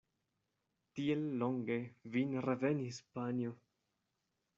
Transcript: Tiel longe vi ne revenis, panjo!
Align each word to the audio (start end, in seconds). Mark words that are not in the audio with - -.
Tiel 0.99 1.25
longe 1.43 1.77
vi 2.15 2.23
ne 2.31 2.43
revenis, 2.47 2.99
panjo! 3.19 3.53